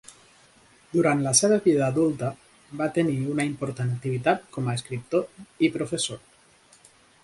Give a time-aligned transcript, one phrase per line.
[0.93, 2.31] Durant la seva vida adulta
[2.81, 6.29] va tenir una important activitat com a escriptor i professor.